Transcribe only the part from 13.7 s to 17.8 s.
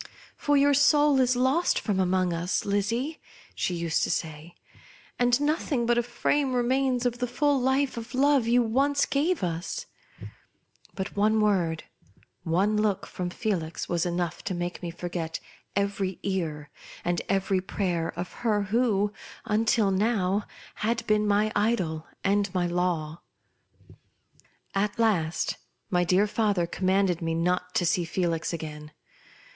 was enough to make me forget every tear and every